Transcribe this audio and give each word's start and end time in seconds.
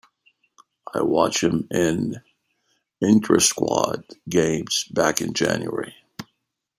I 0.95 1.03
watched 1.03 1.43
him 1.43 1.67
in 1.69 2.23
intrasquad 3.03 4.01
games 4.27 4.85
back 4.85 5.21
in 5.21 5.33
January. 5.35 5.93